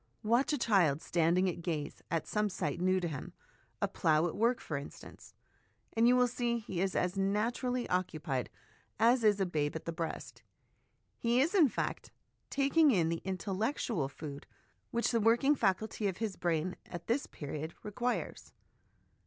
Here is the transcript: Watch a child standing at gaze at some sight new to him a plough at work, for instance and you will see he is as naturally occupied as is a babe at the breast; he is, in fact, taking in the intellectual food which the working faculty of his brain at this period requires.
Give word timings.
Watch 0.23 0.51
a 0.51 0.57
child 0.57 0.99
standing 0.99 1.47
at 1.47 1.61
gaze 1.61 2.01
at 2.09 2.25
some 2.25 2.49
sight 2.49 2.81
new 2.81 2.99
to 2.99 3.07
him 3.07 3.33
a 3.83 3.87
plough 3.87 4.25
at 4.25 4.35
work, 4.35 4.59
for 4.59 4.75
instance 4.75 5.35
and 5.93 6.07
you 6.07 6.15
will 6.15 6.27
see 6.27 6.57
he 6.57 6.81
is 6.81 6.95
as 6.95 7.19
naturally 7.19 7.87
occupied 7.87 8.49
as 8.99 9.23
is 9.23 9.39
a 9.39 9.45
babe 9.45 9.75
at 9.75 9.85
the 9.85 9.91
breast; 9.91 10.41
he 11.19 11.39
is, 11.39 11.53
in 11.53 11.69
fact, 11.69 12.09
taking 12.49 12.89
in 12.89 13.09
the 13.09 13.21
intellectual 13.23 14.09
food 14.09 14.47
which 14.89 15.11
the 15.11 15.19
working 15.21 15.53
faculty 15.53 16.07
of 16.07 16.17
his 16.17 16.35
brain 16.35 16.75
at 16.87 17.05
this 17.05 17.27
period 17.27 17.75
requires. 17.83 18.53